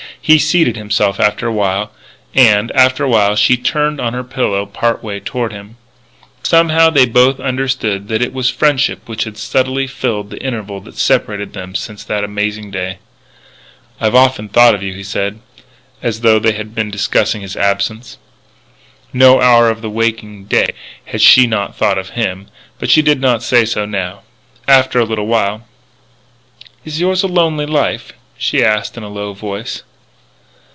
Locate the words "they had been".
16.37-16.91